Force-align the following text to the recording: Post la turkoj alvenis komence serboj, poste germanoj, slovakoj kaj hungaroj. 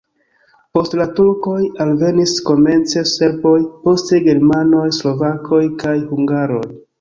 Post 0.77 0.95
la 1.01 1.05
turkoj 1.19 1.57
alvenis 1.85 2.33
komence 2.47 3.03
serboj, 3.11 3.51
poste 3.85 4.21
germanoj, 4.29 4.87
slovakoj 5.03 5.63
kaj 5.85 5.95
hungaroj. 6.11 6.65